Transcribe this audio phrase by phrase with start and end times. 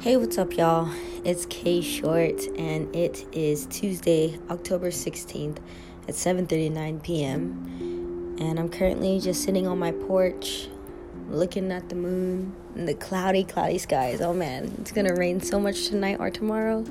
[0.00, 0.88] Hey, what's up, y'all?
[1.26, 5.58] It's K Short, and it is Tuesday, October 16th
[6.08, 8.38] at 7:39 p.m.
[8.40, 10.68] And I'm currently just sitting on my porch,
[11.28, 14.22] looking at the moon and the cloudy, cloudy skies.
[14.22, 16.82] Oh man, it's gonna rain so much tonight or tomorrow.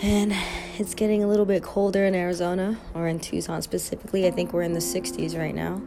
[0.00, 0.32] And
[0.78, 4.28] it's getting a little bit colder in Arizona, or in Tucson specifically.
[4.28, 5.82] I think we're in the 60s right now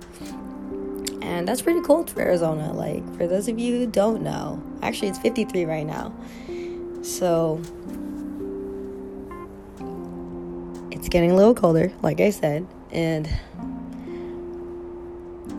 [1.29, 2.73] and that's pretty cold for Arizona.
[2.73, 6.11] Like, for those of you who don't know, actually, it's 53 right now.
[7.03, 7.61] So,
[10.91, 13.29] it's getting a little colder, like I said, and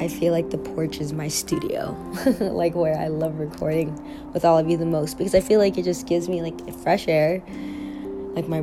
[0.01, 1.97] I feel like the porch is my studio,
[2.41, 3.95] like where I love recording
[4.33, 6.75] with all of you the most because I feel like it just gives me like
[6.79, 7.43] fresh air,
[8.35, 8.63] like my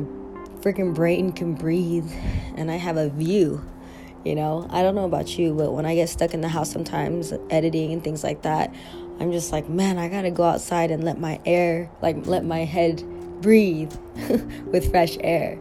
[0.60, 2.10] freaking brain can breathe,
[2.54, 3.64] and I have a view
[4.24, 6.70] you know, I don't know about you, but when I get stuck in the house
[6.70, 8.74] sometimes editing and things like that,
[9.20, 12.64] I'm just like, man, I gotta go outside and let my air, like, let my
[12.64, 13.02] head
[13.40, 13.92] breathe
[14.66, 15.58] with fresh air.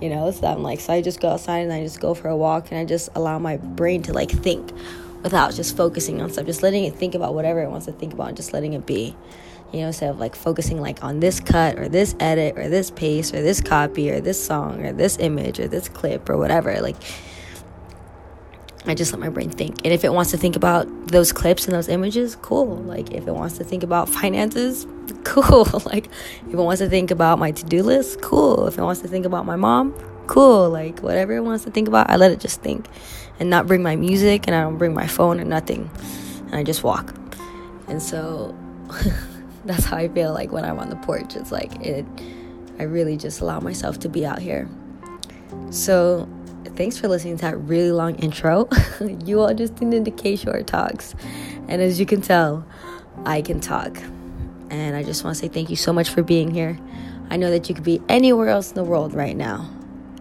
[0.00, 2.28] You know, so I'm like, so I just go outside and I just go for
[2.28, 4.72] a walk and I just allow my brain to like think
[5.22, 8.12] without just focusing on stuff, just letting it think about whatever it wants to think
[8.12, 9.14] about and just letting it be.
[9.72, 12.90] You know, instead of like focusing like on this cut or this edit or this
[12.90, 16.78] paste or this copy or this song or this image or this clip or whatever.
[16.80, 16.96] Like,
[18.84, 19.84] I just let my brain think.
[19.84, 22.76] And if it wants to think about those clips and those images, cool.
[22.78, 24.86] Like if it wants to think about finances,
[25.24, 25.64] cool.
[25.86, 26.06] Like
[26.46, 28.66] if it wants to think about my to-do list, cool.
[28.66, 29.92] If it wants to think about my mom,
[30.26, 30.68] cool.
[30.68, 32.86] Like whatever it wants to think about, I let it just think
[33.38, 35.90] and not bring my music and I don't bring my phone or nothing.
[36.46, 37.14] And I just walk.
[37.88, 38.56] And so
[39.64, 41.36] that's how I feel like when I'm on the porch.
[41.36, 42.04] It's like it
[42.78, 44.68] I really just allow myself to be out here.
[45.70, 46.28] So
[46.76, 48.68] thanks for listening to that really long intro.
[49.24, 51.14] you all just tuned into K Short Talks.
[51.68, 52.66] And as you can tell,
[53.24, 53.98] I can talk.
[54.70, 56.78] And I just want to say thank you so much for being here.
[57.30, 59.70] I know that you could be anywhere else in the world right now.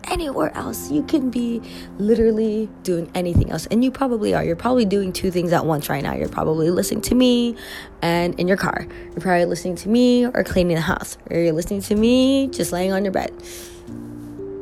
[0.06, 0.92] Anywhere else.
[0.92, 1.62] You can be
[1.98, 3.66] literally doing anything else.
[3.68, 4.44] And you probably are.
[4.44, 6.16] You're probably doing two things at once right now.
[6.16, 7.56] You're probably listening to me
[8.02, 8.88] and in your car.
[9.12, 11.18] You're probably listening to me or cleaning the house.
[11.30, 13.32] Or you're listening to me just laying on your bed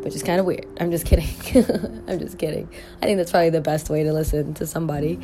[0.10, 0.66] which is kind of weird.
[0.80, 1.30] I'm just kidding.
[2.08, 2.68] I'm just kidding.
[3.00, 5.20] I think that's probably the best way to listen to somebody.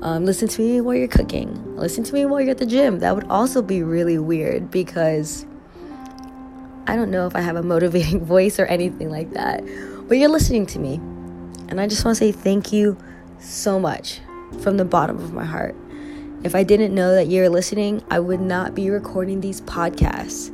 [0.00, 1.76] Um, listen to me while you're cooking.
[1.76, 3.00] Listen to me while you're at the gym.
[3.00, 5.44] That would also be really weird because
[6.86, 9.62] I don't know if I have a motivating voice or anything like that.
[10.08, 10.94] But you're listening to me.
[11.68, 12.96] And I just want to say thank you
[13.40, 14.22] so much
[14.62, 15.76] from the bottom of my heart.
[16.44, 20.48] If I didn't know that you're listening, I would not be recording these podcasts.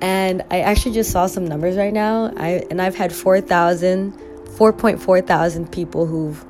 [0.00, 2.32] And I actually just saw some numbers right now.
[2.36, 4.12] I and I've had 4,000
[4.56, 6.42] 4.4 thousand people who've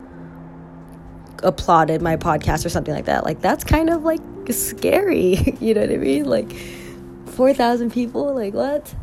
[1.43, 3.25] applauded my podcast or something like that.
[3.25, 4.21] Like that's kind of like
[4.51, 6.25] scary, you know what I mean?
[6.25, 6.53] Like
[7.27, 8.95] 4,000 people, like what?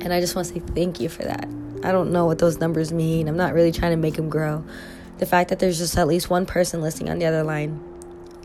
[0.00, 1.48] And I just want to say thank you for that.
[1.84, 3.28] I don't know what those numbers mean.
[3.28, 4.64] I'm not really trying to make them grow.
[5.18, 7.82] The fact that there's just at least one person listening on the other line,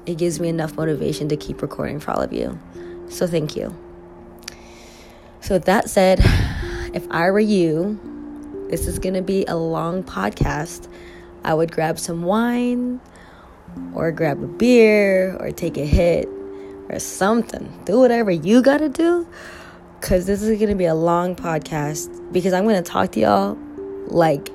[0.06, 2.59] it gives me enough motivation to keep recording for all of you.
[3.09, 3.76] So thank you.
[5.41, 6.19] So, with that said,
[6.94, 8.00] if I were you,
[8.69, 10.88] this is going to be a long podcast.
[11.44, 13.02] I would grab some wine
[13.94, 16.28] or grab a beer or take a hit
[16.90, 17.81] or something.
[17.85, 19.28] Do whatever you got to do
[20.00, 23.19] because this is going to be a long podcast because I'm going to talk to
[23.19, 23.58] y'all
[24.08, 24.50] like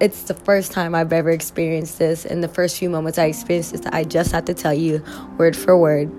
[0.00, 2.24] it's the first time I've ever experienced this.
[2.24, 5.02] In the first few moments I experienced this, I just have to tell you
[5.38, 6.12] word for word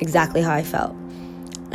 [0.00, 0.94] exactly how I felt.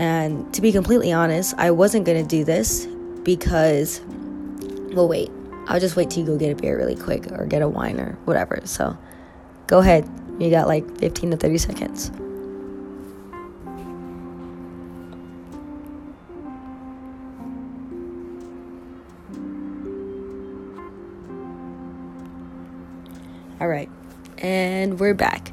[0.01, 2.87] And to be completely honest, I wasn't going to do this
[3.21, 4.01] because,
[4.93, 5.29] well, wait,
[5.67, 7.99] I'll just wait till you go get a beer really quick or get a wine
[7.99, 8.61] or whatever.
[8.65, 8.97] So
[9.67, 10.09] go ahead.
[10.39, 12.11] You got like 15 to 30 seconds.
[23.59, 23.89] All right.
[24.39, 25.51] And we're back.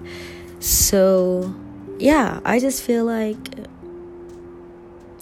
[0.61, 1.55] So,
[1.99, 3.58] yeah, I just feel like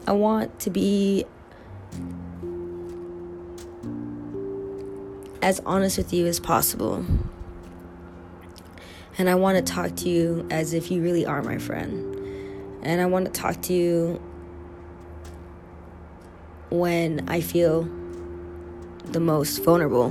[0.06, 1.24] I want to be
[5.42, 7.04] as honest with you as possible.
[9.18, 12.14] And I want to talk to you as if you really are my friend.
[12.82, 14.22] And I want to talk to you
[16.70, 17.88] when I feel
[19.04, 20.08] the most vulnerable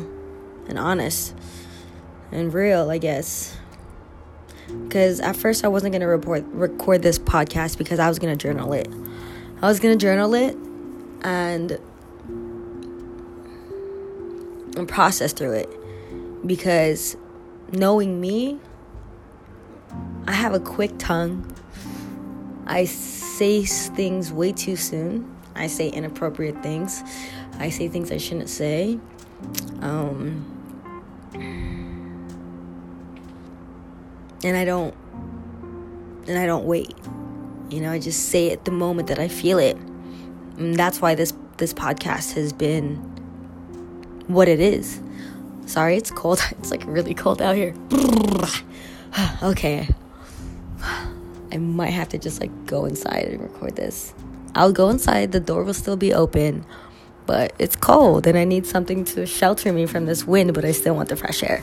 [0.68, 1.36] and honest
[2.32, 3.56] and real, I guess.
[4.68, 8.36] Because at first I wasn't going to report record this podcast because I was going
[8.36, 8.88] to journal it.
[9.62, 10.56] I was gonna journal it
[11.24, 11.80] and
[14.78, 15.70] and process through it
[16.46, 17.16] because
[17.72, 18.60] knowing me,
[20.28, 21.56] I have a quick tongue
[22.68, 25.32] I say things way too soon.
[25.56, 27.04] I say inappropriate things.
[27.60, 29.00] I say things I shouldn't say.
[29.82, 30.44] Um,
[34.44, 34.96] and I don't
[36.28, 36.96] and I don't wait.
[37.70, 39.78] You know, I just say it the moment that I feel it.
[40.58, 42.96] And that's why this this podcast has been
[44.28, 45.00] what it is.
[45.66, 46.42] Sorry, it's cold.
[46.60, 47.74] It's like really cold out here.
[49.44, 49.88] okay.
[51.52, 54.14] I might have to just like go inside and record this.
[54.56, 56.66] I'll go inside, the door will still be open,
[57.26, 60.72] but it's cold and I need something to shelter me from this wind, but I
[60.72, 61.62] still want the fresh air.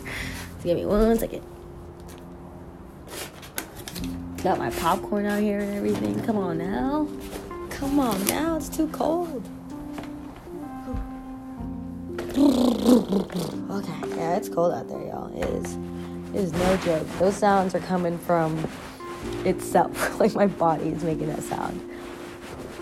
[0.58, 1.43] So give me one second.
[4.42, 6.20] Got my popcorn out here and everything.
[6.24, 7.06] Come on now.
[7.70, 8.56] Come on now.
[8.56, 9.48] It's too cold.
[13.70, 15.32] Okay, yeah, it's cold out there, y'all.
[15.36, 15.76] It is.
[16.34, 17.06] It is no joke.
[17.20, 18.68] Those sounds are coming from
[19.44, 20.18] itself.
[20.20, 21.80] like my body is making that sound.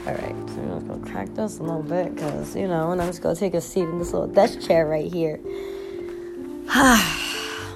[0.07, 3.03] All right, so I'm just gonna crack this a little bit, cause you know, and
[3.03, 5.39] I'm just gonna take a seat in this little desk chair right here.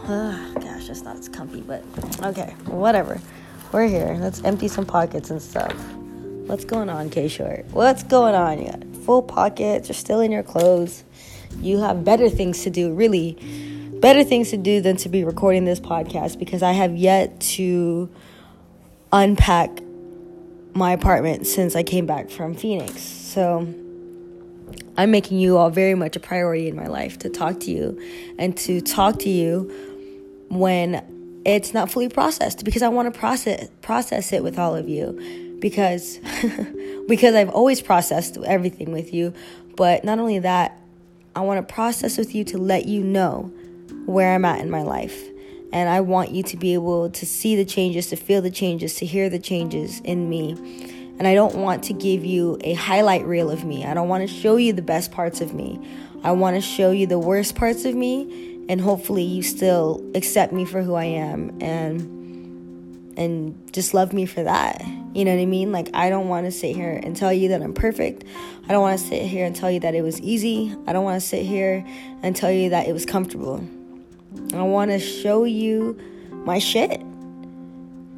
[0.07, 1.83] Ah, gosh, that's not as comfy, but
[2.23, 3.19] okay, whatever.
[3.75, 4.17] We're here.
[4.21, 5.75] Let's empty some pockets and stuff.
[6.47, 7.67] What's going on, K Short?
[7.73, 8.61] What's going on?
[8.61, 9.89] You got full pockets.
[9.89, 11.03] You're still in your clothes.
[11.59, 13.33] You have better things to do, really.
[14.01, 18.09] Better things to do than to be recording this podcast because I have yet to
[19.13, 19.83] unpack
[20.75, 23.01] my apartment since I came back from Phoenix.
[23.03, 23.63] So
[24.97, 28.01] I'm making you all very much a priority in my life to talk to you
[28.39, 31.14] and to talk to you when
[31.45, 35.57] it's not fully processed because I want to process process it with all of you
[35.61, 36.19] because
[37.09, 39.33] because I've always processed everything with you,
[39.77, 40.79] but not only that,
[41.37, 43.53] I want to process with you to let you know
[44.07, 45.29] where I'm at in my life.
[45.73, 48.95] And I want you to be able to see the changes, to feel the changes,
[48.97, 50.53] to hear the changes in me.
[51.19, 53.85] And I don't want to give you a highlight reel of me.
[53.85, 55.81] I don't want to show you the best parts of me.
[56.23, 60.53] I want to show you the worst parts of me and hopefully you still accept
[60.53, 62.13] me for who I am and
[63.17, 64.85] and just love me for that.
[65.15, 65.71] You know what I mean?
[65.71, 68.25] Like I don't want to sit here and tell you that I'm perfect.
[68.65, 70.75] I don't want to sit here and tell you that it was easy.
[70.87, 71.85] I don't want to sit here
[72.23, 73.65] and tell you that it was comfortable.
[74.53, 75.99] I want to show you
[76.31, 77.01] my shit.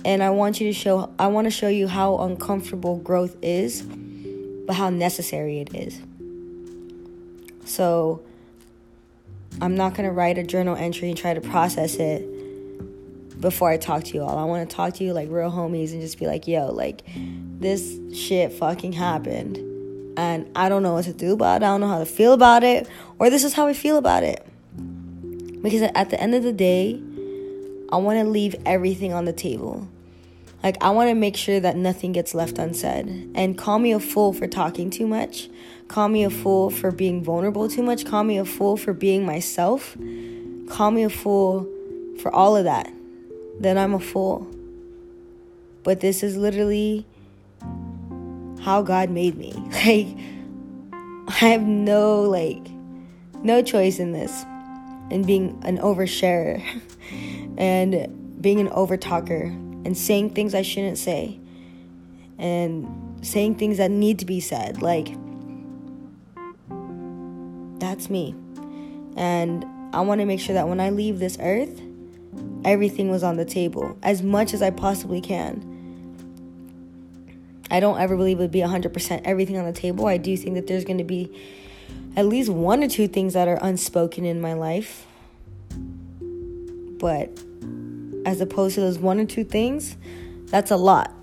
[0.05, 3.83] And I want you to show I want to show you how uncomfortable growth is,
[3.83, 6.01] but how necessary it is.
[7.65, 8.23] So,
[9.61, 13.77] I'm not going to write a journal entry and try to process it before I
[13.77, 14.39] talk to you all.
[14.39, 17.03] I want to talk to you like real homies and just be like, yo, like,
[17.59, 19.59] this shit fucking happened.
[20.19, 21.65] And I don't know what to do about it.
[21.65, 22.89] I don't know how to feel about it.
[23.19, 24.47] Or this is how I feel about it.
[25.63, 27.01] Because at the end of the day,
[27.91, 29.89] I want to leave everything on the table.
[30.67, 33.31] Like, I want to make sure that nothing gets left unsaid.
[33.37, 35.49] And call me a fool for talking too much.
[35.87, 38.05] Call me a fool for being vulnerable too much.
[38.05, 39.97] Call me a fool for being myself.
[40.69, 41.69] Call me a fool
[42.19, 42.93] for all of that.
[43.61, 44.45] Then I'm a fool.
[45.85, 47.07] But this is literally
[48.61, 49.53] how God made me.
[49.87, 50.19] Like,
[51.29, 52.67] I have no, like,
[53.41, 54.45] no choice in this.
[55.13, 56.61] And being an oversharer
[57.57, 61.39] and being an overtalker and saying things I shouldn't say
[62.39, 64.83] and saying things that need to be said.
[64.83, 65.17] Like,
[67.79, 68.35] that's me.
[69.17, 69.65] And
[69.95, 71.81] I want to make sure that when I leave this earth,
[72.65, 75.73] everything was on the table as much as I possibly can.
[77.71, 80.07] I don't ever believe it would be 100% everything on the table.
[80.07, 81.31] I do think that there's going to be
[82.17, 85.07] at least one or two things that are unspoken in my life.
[85.71, 87.31] But
[88.27, 89.97] as opposed to those one or two things,
[90.47, 91.15] that's a lot.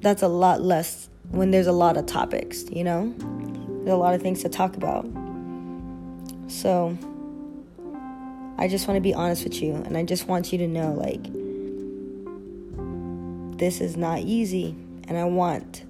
[0.00, 3.14] That's a lot less when there's a lot of topics, you know?
[3.18, 5.06] There's a lot of things to talk about.
[6.48, 6.96] So
[8.56, 10.92] I just want to be honest with you and I just want you to know
[10.92, 11.22] like
[13.58, 14.74] this is not easy
[15.06, 15.84] and I want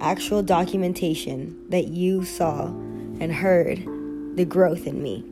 [0.00, 3.78] actual documentation that you saw and heard
[4.36, 5.31] the growth in me.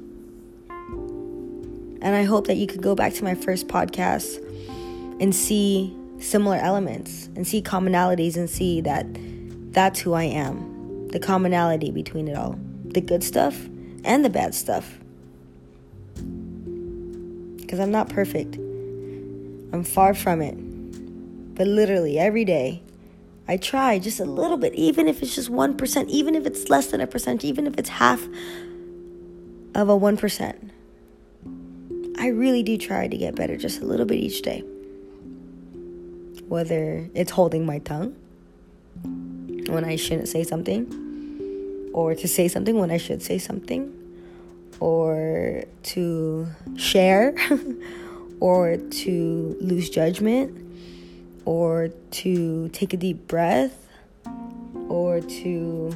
[2.02, 4.38] And I hope that you could go back to my first podcast
[5.20, 9.06] and see similar elements and see commonalities and see that
[9.72, 11.08] that's who I am.
[11.08, 12.58] The commonality between it all
[12.92, 13.68] the good stuff
[14.04, 14.98] and the bad stuff.
[17.58, 20.56] Because I'm not perfect, I'm far from it.
[21.54, 22.82] But literally, every day,
[23.46, 26.88] I try just a little bit, even if it's just 1%, even if it's less
[26.88, 28.26] than a percent, even if it's half
[29.74, 30.70] of a 1%.
[32.20, 34.62] I really do try to get better just a little bit each day.
[36.48, 38.14] whether it's holding my tongue
[39.68, 40.84] when I shouldn't say something,
[41.94, 43.90] or to say something when I should say something,
[44.80, 45.62] or
[45.94, 46.46] to
[46.76, 47.34] share,
[48.40, 50.58] or to lose judgment,
[51.44, 51.88] or
[52.22, 53.86] to take a deep breath,
[54.88, 55.94] or to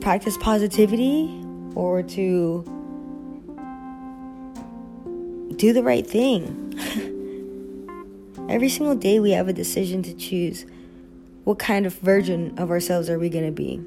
[0.00, 1.28] practice positivity,
[1.74, 2.64] or to
[5.58, 6.64] do the right thing.
[8.48, 10.64] Every single day, we have a decision to choose
[11.44, 13.82] what kind of version of ourselves are we going to be.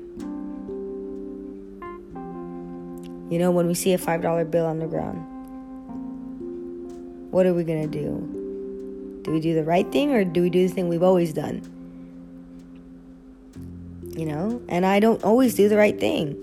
[3.33, 5.25] You know, when we see a $5 bill on the ground,
[7.31, 9.21] what are we going to do?
[9.23, 11.61] Do we do the right thing or do we do the thing we've always done?
[14.17, 16.35] You know, and I don't always do the right thing.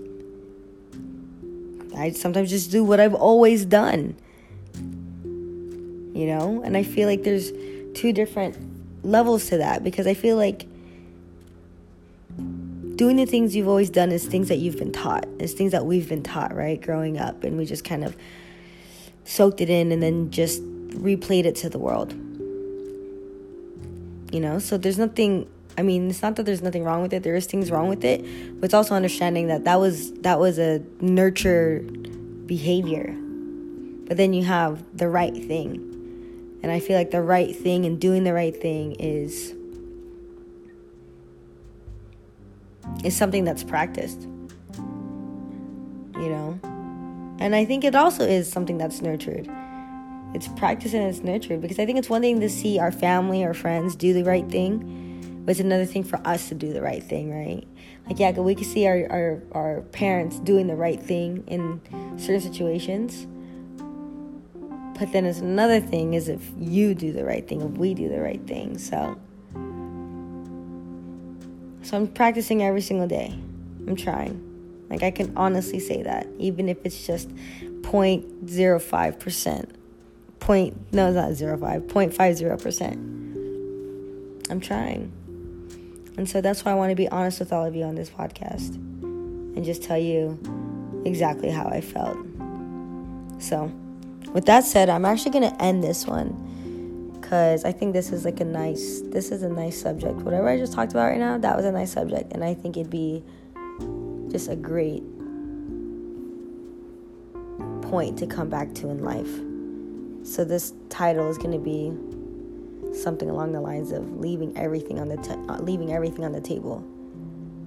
[1.95, 4.15] I sometimes just do what I've always done.
[6.19, 7.53] You know, and I feel like there's
[7.93, 10.67] two different levels to that because I feel like
[12.97, 15.25] doing the things you've always done is things that you've been taught.
[15.39, 16.81] It's things that we've been taught, right?
[16.81, 18.17] Growing up and we just kind of
[19.23, 22.11] soaked it in and then just replayed it to the world.
[24.33, 25.47] You know, so there's nothing
[25.77, 27.23] I mean, it's not that there's nothing wrong with it.
[27.23, 28.25] There is things wrong with it,
[28.59, 31.79] but it's also understanding that that was that was a nurture
[32.45, 33.15] behavior.
[34.05, 35.88] But then you have the right thing.
[36.61, 39.55] And I feel like the right thing and doing the right thing is
[43.03, 44.21] is something that's practiced.
[46.15, 46.59] You know?
[47.39, 49.49] And I think it also is something that's nurtured.
[50.33, 53.43] It's practiced and it's nurtured because I think it's one thing to see our family
[53.43, 56.81] or friends do the right thing, but it's another thing for us to do the
[56.81, 57.65] right thing, right?
[58.07, 61.79] Like, yeah, we can see our, our, our parents doing the right thing in
[62.19, 63.27] certain situations
[64.99, 68.09] but then it's another thing is if you do the right thing, if we do
[68.09, 68.77] the right thing.
[68.77, 69.17] So
[71.83, 73.33] So I'm practicing every single day.
[73.87, 74.45] I'm trying.
[74.89, 79.69] Like I can honestly say that, even if it's just 0.05%.
[80.39, 84.51] Point no, it's not 0.5, 0.50%.
[84.51, 85.13] I'm trying.
[86.17, 88.09] And so that's why I want to be honest with all of you on this
[88.09, 90.37] podcast and just tell you
[91.05, 92.17] exactly how I felt.
[93.39, 93.71] So,
[94.33, 98.25] with that said, I'm actually going to end this one because I think this is
[98.25, 100.15] like a nice, this is a nice subject.
[100.17, 102.33] Whatever I just talked about right now, that was a nice subject.
[102.33, 103.23] And I think it'd be
[104.29, 105.03] just a great
[107.89, 109.29] point to come back to in life.
[110.27, 111.91] So this title is going to be
[112.95, 115.17] something along the lines of leaving everything on the
[115.49, 116.83] uh, leaving everything on the table.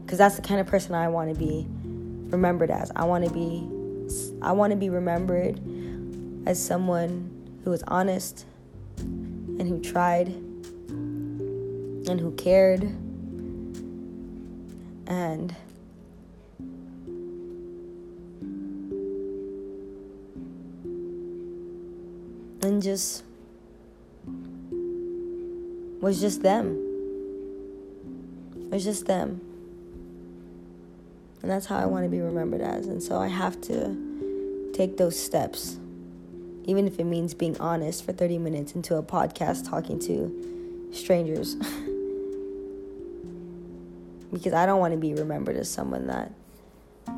[0.07, 1.66] Cuz that's the kind of person I want to be
[2.31, 2.90] remembered as.
[2.97, 3.69] I want to be
[4.42, 5.61] I want to be remembered
[6.47, 7.31] as someone
[7.65, 8.47] who was honest
[8.99, 12.83] and who tried and who cared
[15.07, 15.55] and
[22.63, 23.25] and just
[26.01, 26.77] was just them.
[28.57, 29.41] It was just them.
[31.43, 32.87] And that's how I want to be remembered as.
[32.87, 35.79] And so I have to take those steps
[36.64, 41.54] even if it means being honest for 30 minutes into a podcast talking to strangers.
[44.33, 46.33] because I don't want to be remembered as someone that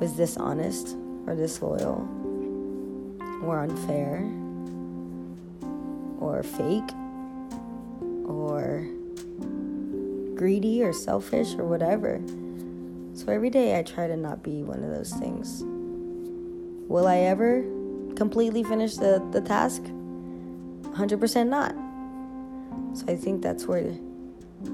[0.00, 0.96] was dishonest
[1.26, 2.08] or disloyal
[3.44, 4.28] or unfair
[6.20, 6.90] or fake
[8.26, 8.88] or
[10.34, 12.20] greedy or selfish or whatever.
[13.14, 15.62] So every day I try to not be one of those things.
[16.88, 17.64] Will I ever?
[18.16, 19.82] Completely finish the, the task?
[19.82, 21.74] 100% not.
[22.96, 23.92] So I think that's where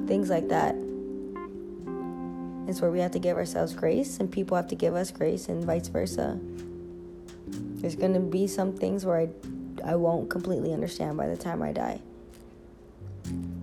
[0.07, 0.75] things like that
[2.69, 5.49] is where we have to give ourselves grace and people have to give us grace
[5.49, 6.39] and vice versa.
[7.49, 9.29] There's going to be some things where I
[9.85, 12.01] I won't completely understand by the time I die.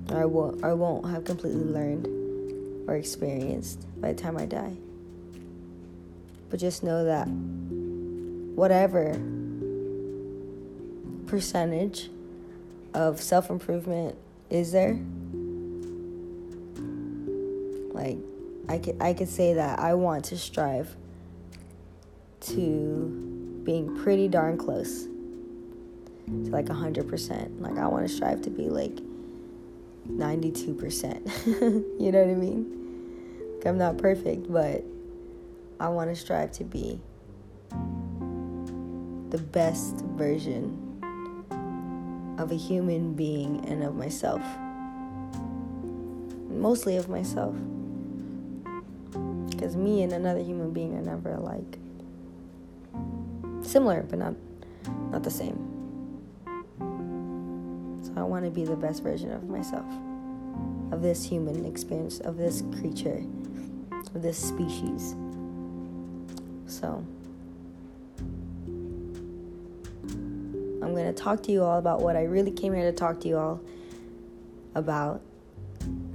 [0.10, 2.08] Or I won't I won't have completely learned
[2.88, 4.76] or experienced by the time I die.
[6.50, 7.28] But just know that
[8.56, 9.20] whatever
[11.28, 12.10] percentage
[12.94, 14.18] of self improvement
[14.50, 15.00] is there?
[17.94, 18.18] Like,
[18.70, 20.96] I could, I could say that I want to strive
[22.42, 25.04] to being pretty darn close
[26.26, 27.62] to like 100%.
[27.62, 28.96] Like, I want to strive to be like
[30.10, 32.00] 92%.
[32.00, 33.58] you know what I mean?
[33.58, 34.84] Like, I'm not perfect, but
[35.80, 37.00] I want to strive to be
[39.30, 40.87] the best version
[42.38, 44.42] of a human being and of myself.
[46.50, 47.56] mostly of myself.
[49.50, 51.78] Because me and another human being are never alike.
[53.62, 54.34] Similar, but not
[55.12, 55.58] not the same.
[58.04, 59.86] So I want to be the best version of myself,
[60.92, 63.24] of this human experience, of this creature,
[64.16, 65.16] of this species.
[66.68, 67.04] So
[70.88, 73.20] I'm going to talk to you all about what I really came here to talk
[73.20, 73.60] to you all
[74.74, 75.22] about.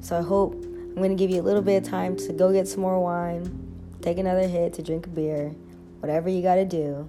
[0.01, 2.51] So I hope I'm going to give you a little bit of time to go
[2.51, 5.55] get some more wine, take another hit, to drink a beer,
[6.01, 7.07] whatever you got to do.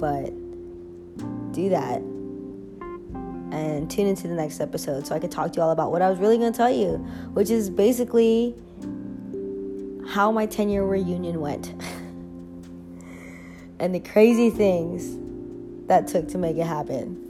[0.00, 0.30] But
[1.52, 2.00] do that
[3.52, 6.02] and tune into the next episode so I could talk to you all about what
[6.02, 6.96] I was really going to tell you,
[7.34, 8.52] which is basically
[10.08, 11.68] how my 10 year reunion went
[13.78, 15.18] and the crazy things
[15.86, 17.20] that took to make it happen.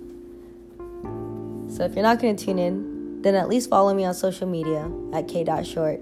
[1.68, 4.46] So if you're not going to tune in, then at least follow me on social
[4.46, 6.00] media at k.short.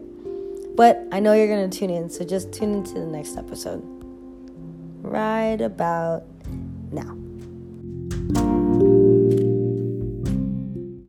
[0.76, 3.82] But I know you're going to tune in, so just tune into the next episode.
[5.02, 6.24] Right about
[6.90, 7.21] now.